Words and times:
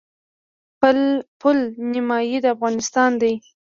پل 1.41 1.57
نیمايي 1.91 2.37
د 2.41 2.45
افغانستان 2.55 3.11
دی. 3.21 3.33